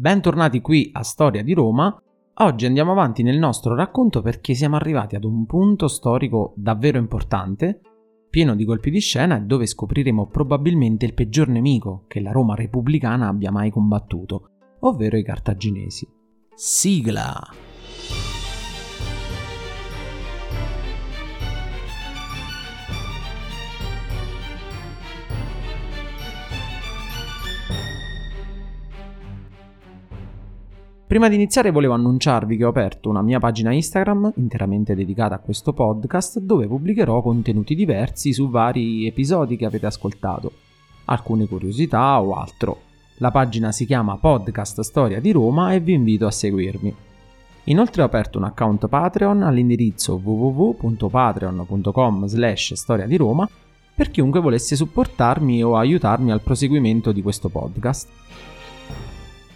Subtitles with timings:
[0.00, 2.00] Bentornati qui a Storia di Roma.
[2.34, 7.80] Oggi andiamo avanti nel nostro racconto perché siamo arrivati ad un punto storico davvero importante,
[8.30, 12.54] pieno di colpi di scena e dove scopriremo probabilmente il peggior nemico che la Roma
[12.54, 14.50] repubblicana abbia mai combattuto,
[14.82, 16.08] ovvero i cartaginesi.
[16.54, 17.67] Sigla!
[31.08, 35.38] Prima di iniziare volevo annunciarvi che ho aperto una mia pagina Instagram interamente dedicata a
[35.38, 40.52] questo podcast dove pubblicherò contenuti diversi su vari episodi che avete ascoltato,
[41.06, 42.80] alcune curiosità o altro.
[43.20, 46.94] La pagina si chiama Podcast Storia di Roma e vi invito a seguirmi.
[47.64, 53.48] Inoltre ho aperto un account Patreon all'indirizzo www.patreon.com slash storia di Roma
[53.94, 58.08] per chiunque volesse supportarmi o aiutarmi al proseguimento di questo podcast.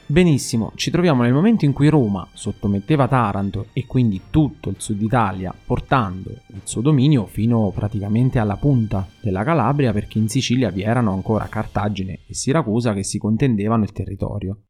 [0.06, 5.00] Benissimo, ci troviamo nel momento in cui Roma sottometteva Taranto e quindi tutto il sud
[5.00, 10.82] Italia, portando il suo dominio fino praticamente alla punta della Calabria perché in Sicilia vi
[10.82, 14.64] erano ancora Cartagine e Siracusa che si contendevano il territorio.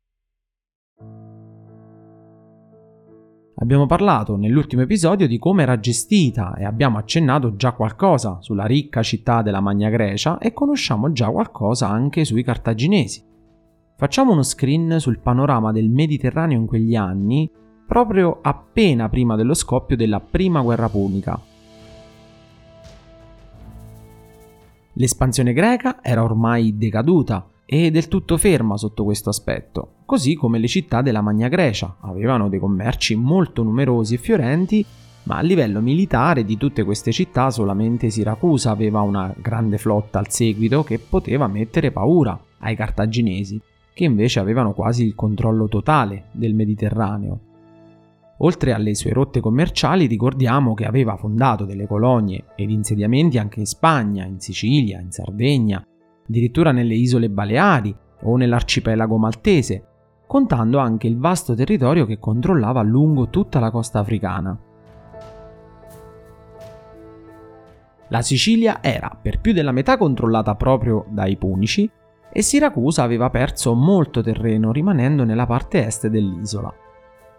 [3.57, 9.03] Abbiamo parlato nell'ultimo episodio di come era gestita e abbiamo accennato già qualcosa sulla ricca
[9.03, 13.31] città della Magna Grecia e conosciamo già qualcosa anche sui cartaginesi.
[14.03, 17.49] Facciamo uno screen sul panorama del Mediterraneo in quegli anni,
[17.87, 21.41] proprio appena prima dello scoppio della Prima Guerra Punica.
[24.95, 30.67] L'espansione greca era ormai decaduta e del tutto ferma sotto questo aspetto, così come le
[30.67, 34.85] città della Magna Grecia avevano dei commerci molto numerosi e fiorenti,
[35.23, 40.29] ma a livello militare di tutte queste città solamente Siracusa aveva una grande flotta al
[40.29, 43.61] seguito che poteva mettere paura ai cartaginesi
[43.95, 47.41] che invece avevano quasi il controllo totale del Mediterraneo.
[48.39, 53.67] Oltre alle sue rotte commerciali ricordiamo che aveva fondato delle colonie ed insediamenti anche in
[53.67, 55.85] Spagna, in Sicilia, in Sardegna,
[56.27, 59.87] addirittura nelle isole Baleari o nell'arcipelago maltese,
[60.27, 64.59] contando anche il vasto territorio che controllava lungo tutta la costa africana.
[68.09, 71.91] La Sicilia era per più della metà controllata proprio dai Punici
[72.33, 76.73] e Siracusa aveva perso molto terreno rimanendo nella parte est dell'isola.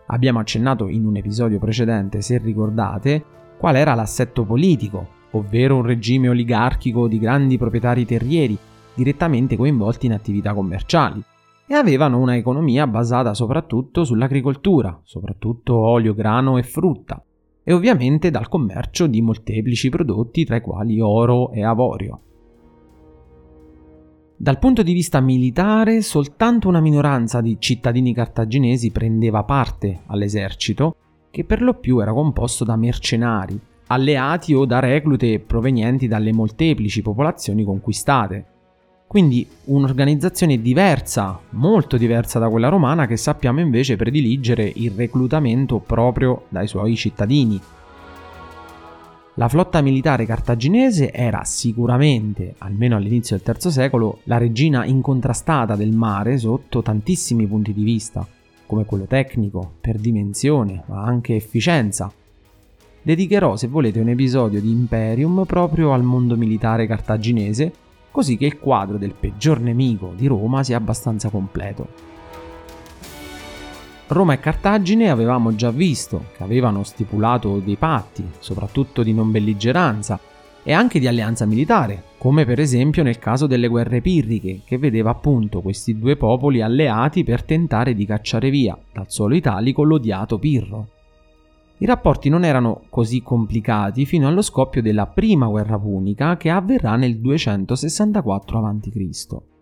[0.07, 3.23] Abbiamo accennato in un episodio precedente, se ricordate,
[3.57, 8.57] qual era l'assetto politico, ovvero un regime oligarchico di grandi proprietari terrieri
[8.93, 11.23] direttamente coinvolti in attività commerciali
[11.65, 17.23] e avevano una economia basata soprattutto sull'agricoltura, soprattutto olio, grano e frutta,
[17.63, 22.19] e ovviamente dal commercio di molteplici prodotti tra i quali oro e avorio.
[24.43, 30.97] Dal punto di vista militare, soltanto una minoranza di cittadini cartaginesi prendeva parte all'esercito,
[31.31, 37.01] che per lo più era composto da mercenari, alleati o da reclute provenienti dalle molteplici
[37.01, 38.45] popolazioni conquistate.
[39.07, 46.47] Quindi un'organizzazione diversa, molto diversa da quella romana, che sappiamo invece prediligere il reclutamento proprio
[46.49, 47.57] dai suoi cittadini,
[49.35, 55.91] la flotta militare cartaginese era sicuramente, almeno all'inizio del III secolo, la regina incontrastata del
[55.91, 58.27] mare sotto tantissimi punti di vista,
[58.67, 62.11] come quello tecnico, per dimensione, ma anche efficienza.
[63.01, 67.73] Dedicherò, se volete, un episodio di Imperium proprio al mondo militare cartaginese,
[68.11, 72.12] così che il quadro del peggior nemico di Roma sia abbastanza completo.
[74.13, 80.19] Roma e Cartagine avevamo già visto che avevano stipulato dei patti, soprattutto di non belligeranza
[80.63, 85.09] e anche di alleanza militare, come per esempio nel caso delle guerre pirriche, che vedeva
[85.09, 90.88] appunto questi due popoli alleati per tentare di cacciare via dal suolo italico l'odiato Pirro.
[91.79, 96.96] I rapporti non erano così complicati fino allo scoppio della prima guerra punica che avverrà
[96.96, 99.53] nel 264 a.C.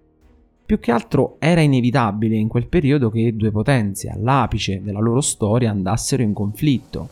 [0.71, 5.69] Più che altro era inevitabile in quel periodo che due potenze all'apice della loro storia
[5.69, 7.09] andassero in conflitto.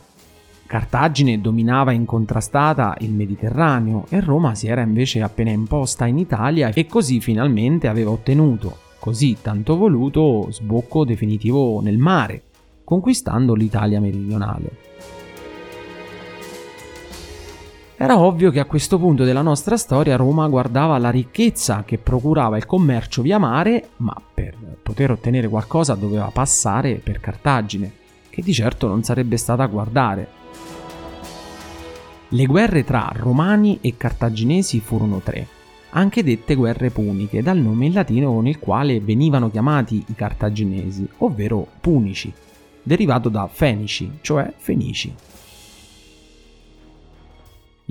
[0.66, 6.86] Cartagine dominava incontrastata il Mediterraneo e Roma si era invece appena imposta in Italia e
[6.86, 12.42] così finalmente aveva ottenuto, così tanto voluto, sbocco definitivo nel mare,
[12.82, 14.70] conquistando l'Italia meridionale.
[18.02, 22.56] Era ovvio che a questo punto della nostra storia Roma guardava la ricchezza che procurava
[22.56, 27.92] il commercio via mare, ma per poter ottenere qualcosa doveva passare per Cartagine,
[28.30, 30.28] che di certo non sarebbe stata a guardare.
[32.28, 35.46] Le guerre tra romani e cartaginesi furono tre.
[35.90, 41.06] anche dette guerre puniche, dal nome in latino con il quale venivano chiamati i cartaginesi,
[41.18, 42.32] ovvero punici,
[42.82, 45.14] derivato da fenici, cioè fenici.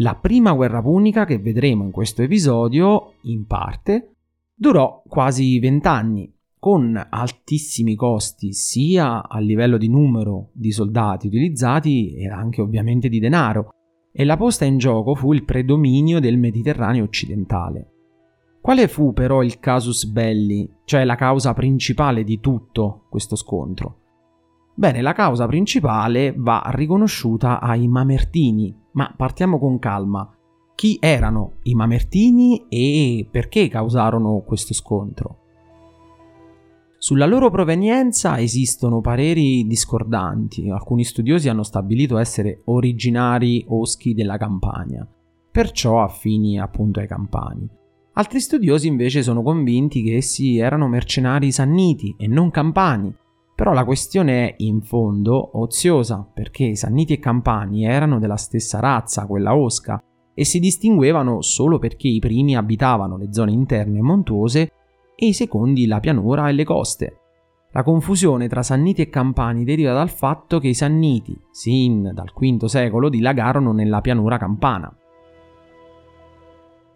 [0.01, 4.13] La prima guerra punica che vedremo in questo episodio, in parte,
[4.55, 12.29] durò quasi vent'anni, con altissimi costi sia a livello di numero di soldati utilizzati e
[12.29, 13.71] anche ovviamente di denaro,
[14.13, 17.91] e la posta in gioco fu il predominio del Mediterraneo occidentale.
[18.61, 23.97] Quale fu però il casus belli, cioè la causa principale di tutto questo scontro?
[24.79, 30.33] Bene, la causa principale va riconosciuta ai Mamertini, ma partiamo con calma.
[30.73, 35.39] Chi erano i Mamertini e perché causarono questo scontro?
[36.97, 45.05] Sulla loro provenienza esistono pareri discordanti, alcuni studiosi hanno stabilito essere originari oschi della Campania,
[45.51, 47.67] perciò affini appunto ai campani.
[48.13, 53.13] Altri studiosi invece sono convinti che essi erano mercenari sanniti e non campani,
[53.59, 59.25] però la questione è in fondo oziosa, perché sanniti e campani erano della stessa razza,
[59.25, 60.01] quella osca,
[60.33, 64.71] e si distinguevano solo perché i primi abitavano le zone interne montuose
[65.13, 67.17] e i secondi la pianura e le coste.
[67.73, 72.63] La confusione tra Sanniti e Campani deriva dal fatto che i Sanniti, sin dal V
[72.63, 74.89] secolo, dilagarono nella pianura campana.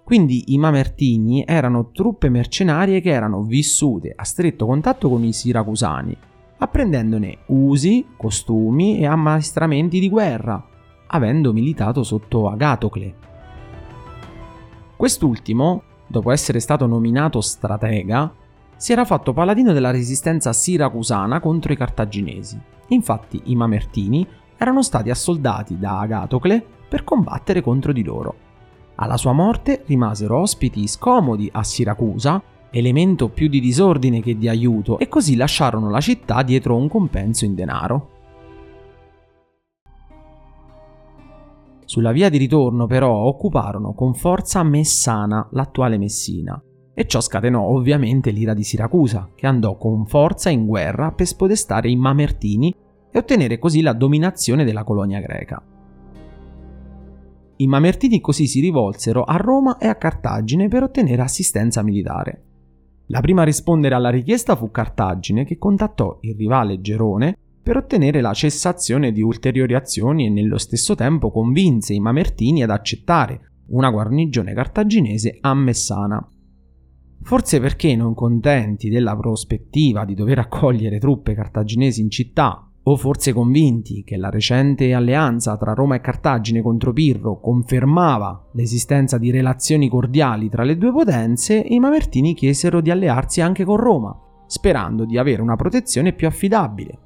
[0.05, 6.17] Quindi i Mamertini erano truppe mercenarie che erano vissute a stretto contatto con i siracusani,
[6.63, 10.65] apprendendone usi, costumi e ammaestramenti di guerra,
[11.07, 13.15] avendo militato sotto Agatocle.
[14.95, 18.33] Quest'ultimo dopo essere stato nominato stratega,
[18.75, 22.59] si era fatto paladino della resistenza siracusana contro i cartaginesi.
[22.89, 28.35] Infatti i Mamertini erano stati assoldati da Agatocle per combattere contro di loro.
[28.95, 32.41] Alla sua morte rimasero ospiti scomodi a Siracusa,
[32.73, 37.45] elemento più di disordine che di aiuto, e così lasciarono la città dietro un compenso
[37.45, 38.09] in denaro.
[41.85, 46.59] Sulla via di ritorno però occuparono con forza Messana, l'attuale Messina,
[46.95, 51.89] e ciò scatenò ovviamente l'ira di Siracusa, che andò con forza in guerra per spodestare
[51.89, 52.73] i Mamertini
[53.11, 55.63] e ottenere così la dominazione della colonia greca.
[57.57, 62.52] I Mamertini così si rivolsero a Roma e a Cartagine per ottenere assistenza militare.
[63.07, 68.21] La prima a rispondere alla richiesta fu Cartagine, che contattò il rivale Gerone per ottenere
[68.21, 73.89] la cessazione di ulteriori azioni e nello stesso tempo convinse i Mamertini ad accettare una
[73.89, 76.27] guarnigione cartaginese a Messana.
[77.21, 83.31] Forse perché non contenti della prospettiva di dover accogliere truppe cartaginesi in città, o forse
[83.31, 89.87] convinti che la recente alleanza tra Roma e Cartagine contro Pirro confermava l'esistenza di relazioni
[89.87, 94.13] cordiali tra le due potenze, i Mamertini chiesero di allearsi anche con Roma,
[94.47, 96.99] sperando di avere una protezione più affidabile.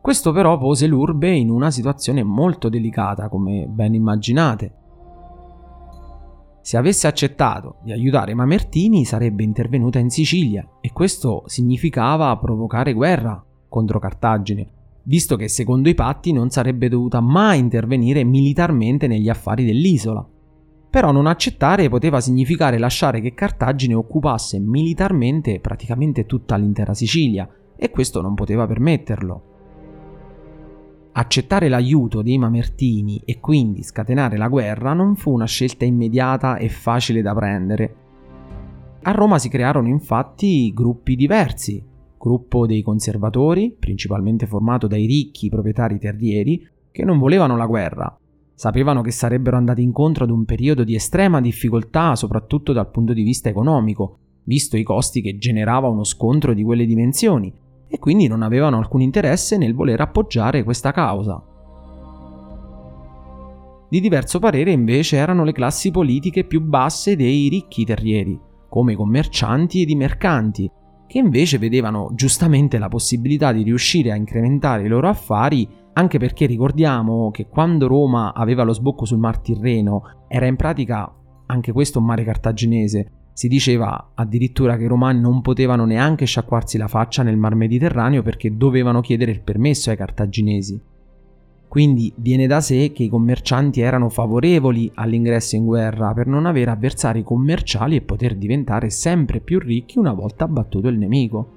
[0.00, 4.74] Questo però pose l'urbe in una situazione molto delicata, come ben immaginate.
[6.62, 13.42] Se avesse accettato di aiutare Mamertini sarebbe intervenuta in Sicilia e questo significava provocare guerra
[13.68, 19.64] contro Cartagine, visto che secondo i patti non sarebbe dovuta mai intervenire militarmente negli affari
[19.64, 20.26] dell'isola.
[20.90, 27.90] Però non accettare poteva significare lasciare che Cartagine occupasse militarmente praticamente tutta l'intera Sicilia, e
[27.90, 29.42] questo non poteva permetterlo.
[31.12, 36.68] Accettare l'aiuto dei Mamertini e quindi scatenare la guerra non fu una scelta immediata e
[36.68, 37.96] facile da prendere.
[39.02, 41.84] A Roma si crearono infatti gruppi diversi,
[42.24, 48.18] gruppo dei conservatori, principalmente formato dai ricchi proprietari terrieri, che non volevano la guerra.
[48.54, 53.22] Sapevano che sarebbero andati incontro ad un periodo di estrema difficoltà, soprattutto dal punto di
[53.22, 57.52] vista economico, visto i costi che generava uno scontro di quelle dimensioni,
[57.86, 61.42] e quindi non avevano alcun interesse nel voler appoggiare questa causa.
[63.86, 68.40] Di diverso parere invece erano le classi politiche più basse dei ricchi terrieri,
[68.70, 70.70] come i commercianti ed i mercanti,
[71.14, 76.44] che invece vedevano giustamente la possibilità di riuscire a incrementare i loro affari, anche perché
[76.44, 81.08] ricordiamo che quando Roma aveva lo sbocco sul Mar Tirreno era in pratica
[81.46, 86.78] anche questo un mare cartaginese, si diceva addirittura che i romani non potevano neanche sciacquarsi
[86.78, 90.82] la faccia nel mar Mediterraneo perché dovevano chiedere il permesso ai cartaginesi.
[91.74, 96.70] Quindi viene da sé che i commercianti erano favorevoli all'ingresso in guerra per non avere
[96.70, 101.48] avversari commerciali e poter diventare sempre più ricchi una volta abbattuto il nemico.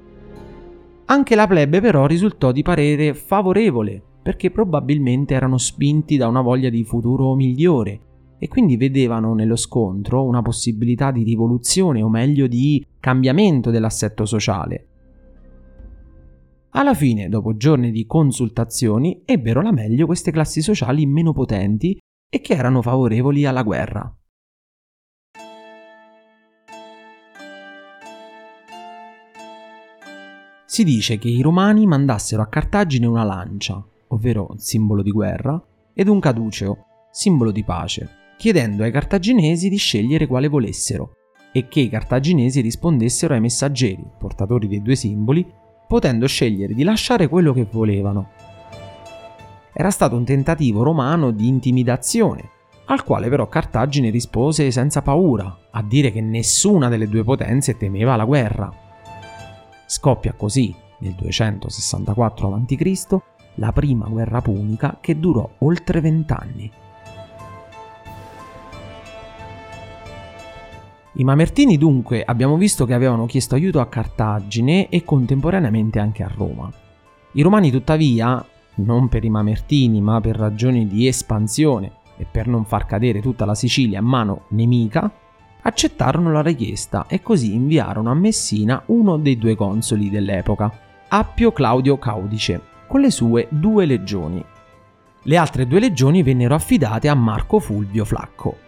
[1.06, 6.72] Anche la plebe però risultò di parere favorevole perché probabilmente erano spinti da una voglia
[6.72, 8.00] di futuro migliore
[8.40, 14.97] e quindi vedevano nello scontro una possibilità di rivoluzione o meglio di cambiamento dell'assetto sociale.
[16.78, 21.98] Alla fine, dopo giorni di consultazioni, ebbero la meglio queste classi sociali meno potenti
[22.30, 24.16] e che erano favorevoli alla guerra.
[30.66, 35.60] Si dice che i romani mandassero a Cartagine una lancia, ovvero simbolo di guerra,
[35.96, 38.08] ed un caduceo, simbolo di pace,
[38.38, 41.14] chiedendo ai cartaginesi di scegliere quale volessero,
[41.52, 45.44] e che i cartaginesi rispondessero ai messaggeri, portatori dei due simboli,
[45.88, 48.30] potendo scegliere di lasciare quello che volevano.
[49.74, 52.50] Era stato un tentativo romano di intimidazione,
[52.86, 58.16] al quale però Cartagine rispose senza paura, a dire che nessuna delle due potenze temeva
[58.16, 58.72] la guerra.
[59.86, 63.18] Scoppia così, nel 264 a.C.,
[63.56, 66.72] la prima guerra punica che durò oltre vent'anni.
[71.20, 76.32] I Mamertini dunque abbiamo visto che avevano chiesto aiuto a Cartagine e contemporaneamente anche a
[76.32, 76.72] Roma.
[77.32, 78.46] I Romani tuttavia,
[78.76, 83.46] non per i Mamertini ma per ragioni di espansione e per non far cadere tutta
[83.46, 85.12] la Sicilia a mano nemica,
[85.64, 90.72] accettarono la richiesta e così inviarono a Messina uno dei due consoli dell'epoca,
[91.08, 94.46] Appio Claudio Caudice, con le sue due legioni.
[95.24, 98.66] Le altre due legioni vennero affidate a Marco Fulvio Flacco.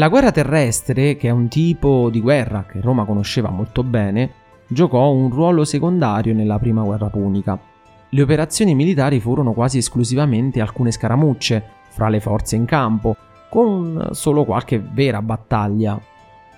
[0.00, 4.30] La guerra terrestre, che è un tipo di guerra che Roma conosceva molto bene,
[4.66, 7.60] giocò un ruolo secondario nella prima guerra punica.
[8.08, 13.14] Le operazioni militari furono quasi esclusivamente alcune scaramucce fra le forze in campo,
[13.50, 16.00] con solo qualche vera battaglia.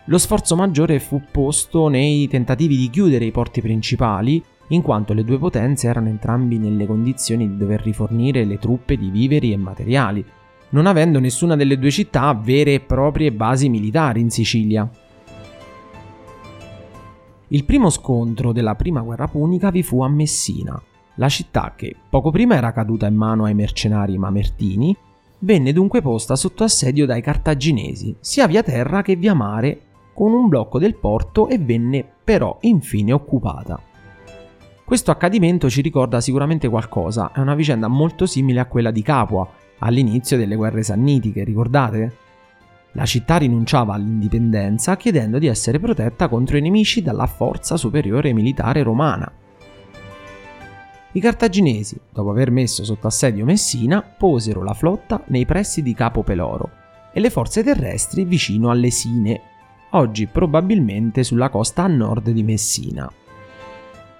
[0.04, 5.24] Lo sforzo maggiore fu posto nei tentativi di chiudere i porti principali, in quanto le
[5.24, 10.24] due potenze erano entrambi nelle condizioni di dover rifornire le truppe di viveri e materiali,
[10.72, 14.88] non avendo nessuna delle due città vere e proprie basi militari in Sicilia.
[17.48, 20.80] Il primo scontro della prima guerra punica vi fu a Messina,
[21.16, 24.96] la città che poco prima era caduta in mano ai mercenari mamertini,
[25.40, 29.80] venne dunque posta sotto assedio dai cartaginesi, sia via terra che via mare,
[30.14, 33.78] con un blocco del porto e venne però infine occupata.
[34.84, 39.46] Questo accadimento ci ricorda sicuramente qualcosa, è una vicenda molto simile a quella di Capua,
[39.82, 42.16] all'inizio delle guerre sannitiche, ricordate?
[42.92, 48.82] La città rinunciava all'indipendenza chiedendo di essere protetta contro i nemici dalla forza superiore militare
[48.82, 49.30] romana.
[51.14, 56.22] I cartaginesi, dopo aver messo sotto assedio Messina, posero la flotta nei pressi di Capo
[56.22, 56.70] Peloro
[57.12, 59.40] e le forze terrestri vicino alle Sine,
[59.90, 63.10] oggi probabilmente sulla costa a nord di Messina.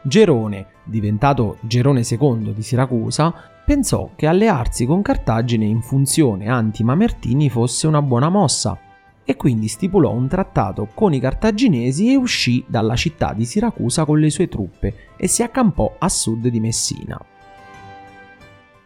[0.02, 7.87] Gerone, diventato Gerone II di Siracusa, pensò che allearsi con Cartagine in funzione anti-Mamertini fosse
[7.87, 8.78] una buona mossa
[9.25, 14.19] e quindi stipulò un trattato con i cartaginesi e uscì dalla città di Siracusa con
[14.19, 17.21] le sue truppe e si accampò a sud di Messina.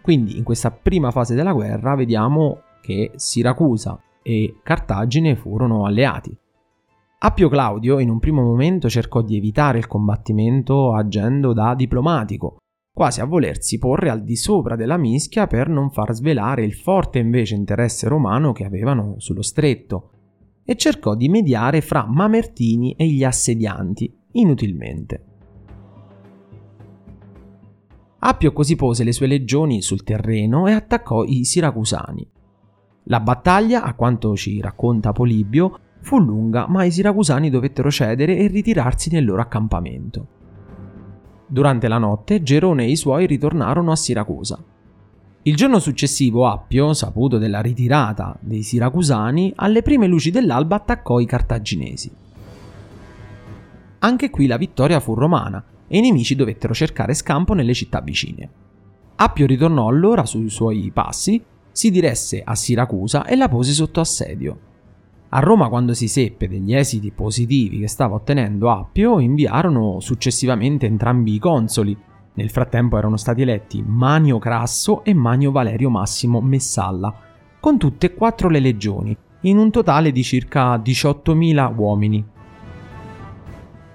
[0.02, 6.36] Quindi in questa prima fase della guerra vediamo che Siracusa e Cartagine furono alleati.
[7.18, 12.58] Appio Claudio in un primo momento cercò di evitare il combattimento agendo da diplomatico,
[12.96, 17.18] quasi a volersi porre al di sopra della mischia per non far svelare il forte
[17.18, 20.12] invece interesse romano che avevano sullo stretto,
[20.64, 25.24] e cercò di mediare fra Mamertini e gli assedianti, inutilmente.
[28.20, 32.26] Appio così pose le sue legioni sul terreno e attaccò i siracusani.
[33.08, 38.46] La battaglia, a quanto ci racconta Polibio, fu lunga, ma i siracusani dovettero cedere e
[38.46, 40.35] ritirarsi nel loro accampamento.
[41.48, 44.58] Durante la notte Gerone e i suoi ritornarono a Siracusa.
[45.42, 51.24] Il giorno successivo Appio, saputo della ritirata dei siracusani, alle prime luci dell'alba attaccò i
[51.24, 52.10] cartaginesi.
[54.00, 58.50] Anche qui la vittoria fu romana e i nemici dovettero cercare scampo nelle città vicine.
[59.14, 64.58] Appio ritornò allora sui suoi passi, si diresse a Siracusa e la pose sotto assedio.
[65.30, 71.34] A Roma, quando si seppe degli esiti positivi che stava ottenendo Appio, inviarono successivamente entrambi
[71.34, 71.96] i consoli.
[72.34, 77.12] Nel frattempo erano stati eletti Manio Crasso e Manio Valerio Massimo Messalla,
[77.58, 82.24] con tutte e quattro le legioni, in un totale di circa 18.000 uomini.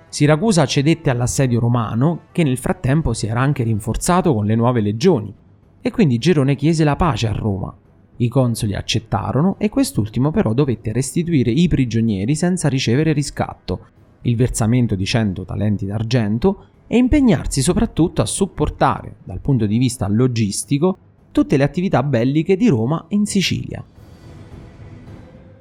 [0.10, 5.34] Siracusa cedette all'assedio romano, che nel frattempo si era anche rinforzato con le nuove legioni,
[5.80, 7.74] e quindi Gerone chiese la pace a Roma.
[8.22, 13.88] I consoli accettarono e quest'ultimo però dovette restituire i prigionieri senza ricevere riscatto,
[14.22, 20.08] il versamento di 100 talenti d'argento e impegnarsi soprattutto a supportare, dal punto di vista
[20.08, 20.98] logistico,
[21.32, 23.84] tutte le attività belliche di Roma in Sicilia.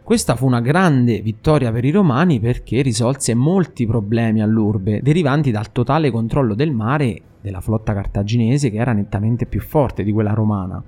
[0.03, 5.73] Questa fu una grande vittoria per i romani perché risolse molti problemi all'urbe derivanti dal
[5.73, 10.85] totale controllo del mare della flotta cartaginese che era nettamente più forte di quella romana.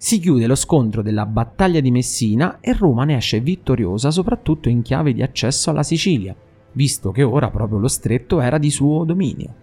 [0.00, 4.82] Si chiude lo scontro della battaglia di Messina e Roma ne esce vittoriosa soprattutto in
[4.82, 6.36] chiave di accesso alla Sicilia,
[6.72, 9.54] visto che ora proprio lo stretto era di suo dominio.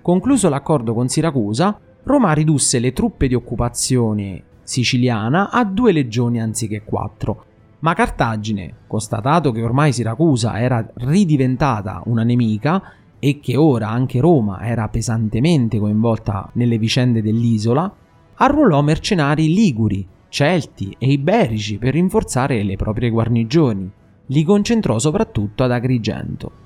[0.00, 6.84] Concluso l'accordo con Siracusa, Roma ridusse le truppe di occupazione siciliana a due legioni anziché
[6.84, 7.44] quattro.
[7.80, 12.80] Ma Cartagine, constatato che ormai Siracusa era ridiventata una nemica
[13.18, 17.92] e che ora anche Roma era pesantemente coinvolta nelle vicende dell'isola,
[18.34, 23.90] arruolò mercenari liguri, celti e iberici per rinforzare le proprie guarnigioni.
[24.26, 26.64] Li concentrò soprattutto ad Agrigento.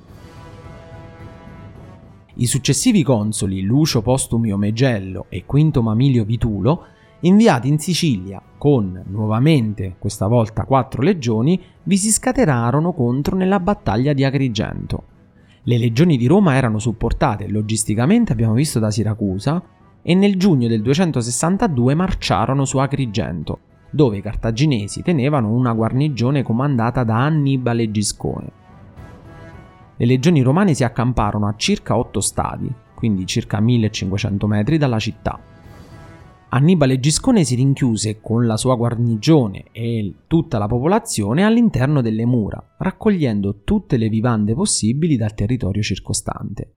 [2.35, 6.85] I successivi consoli Lucio Postumio Megello e Quinto Mamilio Vitulo
[7.21, 14.13] inviati in Sicilia con nuovamente questa volta quattro legioni, vi si scatenarono contro nella battaglia
[14.13, 15.05] di Agrigento.
[15.63, 19.63] Le legioni di Roma erano supportate logisticamente, abbiamo visto, da Siracusa
[20.01, 23.59] e nel giugno del 262 marciarono su Agrigento,
[23.91, 28.53] dove i cartaginesi tenevano una guarnigione comandata da Annibale Giscone.
[29.99, 35.39] Le legioni romane si accamparono a circa 8 stadi, quindi circa 1500 metri dalla città,
[36.53, 42.75] Annibale Giscone si rinchiuse con la sua guarnigione e tutta la popolazione all'interno delle mura,
[42.77, 46.75] raccogliendo tutte le vivande possibili dal territorio circostante.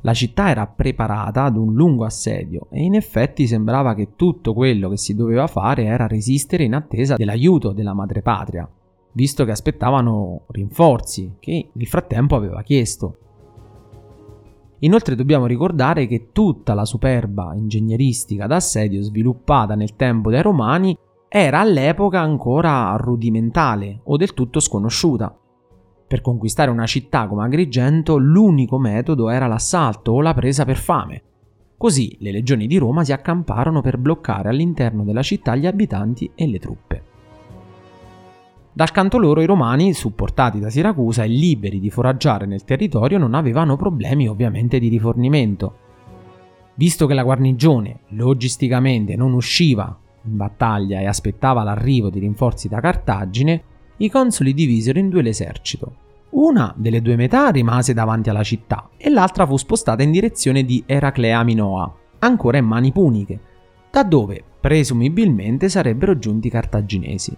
[0.00, 4.88] La città era preparata ad un lungo assedio e in effetti sembrava che tutto quello
[4.88, 8.68] che si doveva fare era resistere in attesa dell'aiuto della madrepatria,
[9.12, 13.18] visto che aspettavano rinforzi che nel frattempo aveva chiesto.
[14.80, 20.96] Inoltre dobbiamo ricordare che tutta la superba ingegneristica d'assedio sviluppata nel tempo dai Romani
[21.28, 25.36] era all'epoca ancora rudimentale o del tutto sconosciuta.
[26.06, 31.22] Per conquistare una città come Agrigento l'unico metodo era l'assalto o la presa per fame.
[31.76, 36.46] Così le legioni di Roma si accamparono per bloccare all'interno della città gli abitanti e
[36.46, 37.02] le truppe.
[38.78, 43.34] Dal canto loro i romani, supportati da Siracusa e liberi di foraggiare nel territorio, non
[43.34, 45.78] avevano problemi ovviamente di rifornimento.
[46.76, 52.78] Visto che la guarnigione logisticamente non usciva in battaglia e aspettava l'arrivo di rinforzi da
[52.78, 53.62] Cartagine,
[53.96, 55.94] i consoli divisero in due l'esercito.
[56.30, 60.84] Una delle due metà rimase davanti alla città e l'altra fu spostata in direzione di
[60.86, 63.40] Eraclea Minoa, ancora in mani puniche,
[63.90, 67.36] da dove presumibilmente sarebbero giunti i cartaginesi.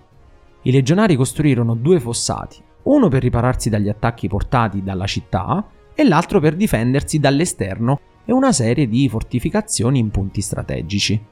[0.63, 6.39] I legionari costruirono due fossati, uno per ripararsi dagli attacchi portati dalla città e l'altro
[6.39, 11.25] per difendersi dall'esterno e una serie di fortificazioni in punti strategici.